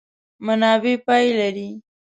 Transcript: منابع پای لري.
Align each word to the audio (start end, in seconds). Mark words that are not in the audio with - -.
منابع 0.45 0.93
پای 1.05 1.25
لري. 1.39 1.69